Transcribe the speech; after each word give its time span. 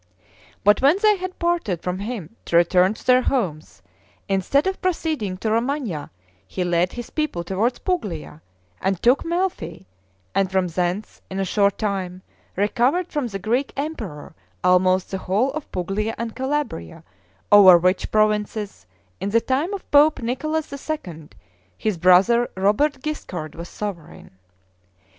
But 0.63 0.81
when 0.81 0.97
they 1.03 1.17
had 1.17 1.37
parted 1.37 1.83
from 1.83 1.99
him 1.99 2.35
to 2.45 2.57
return 2.57 2.95
to 2.95 3.05
their 3.05 3.21
homes, 3.21 3.83
instead 4.27 4.65
of 4.65 4.81
proceeding 4.81 5.37
to 5.37 5.51
Romagna 5.51 6.09
he 6.47 6.63
led 6.63 6.93
his 6.93 7.11
people 7.11 7.43
towards 7.43 7.77
Puglia, 7.77 8.41
and 8.81 8.99
took 9.03 9.23
Melfi; 9.23 9.85
and 10.33 10.51
from 10.51 10.65
thence, 10.69 11.21
in 11.29 11.39
a 11.39 11.45
short 11.45 11.77
time, 11.77 12.23
recovered 12.55 13.09
from 13.09 13.27
the 13.27 13.37
Greek 13.37 13.73
emperor 13.77 14.33
almost 14.63 15.11
the 15.11 15.19
whole 15.19 15.51
of 15.51 15.71
Puglia 15.71 16.15
and 16.17 16.35
Calabria, 16.35 17.03
over 17.51 17.77
which 17.77 18.09
provinces, 18.09 18.87
in 19.19 19.29
the 19.29 19.39
time 19.39 19.71
of 19.71 19.91
pope 19.91 20.19
Nicholas 20.19 20.73
II. 20.73 21.29
his 21.77 21.99
brother 21.99 22.49
Robert 22.57 23.03
Guiscard 23.03 23.53
was 23.53 23.69
sovereign. 23.69 24.31